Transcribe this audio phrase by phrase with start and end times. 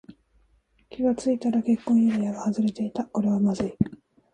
[0.89, 3.05] 気がついたら結婚指輪が外れていた。
[3.05, 3.77] これはまずい。